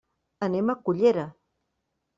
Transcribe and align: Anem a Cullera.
Anem 0.47 0.73
a 0.75 0.77
Cullera. 0.89 1.29